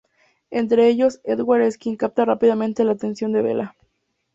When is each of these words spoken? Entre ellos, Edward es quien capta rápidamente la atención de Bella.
Entre 0.49 0.87
ellos, 0.87 1.21
Edward 1.25 1.61
es 1.61 1.77
quien 1.77 1.95
capta 1.95 2.25
rápidamente 2.25 2.83
la 2.83 2.93
atención 2.93 3.31
de 3.33 3.43
Bella. 3.43 3.75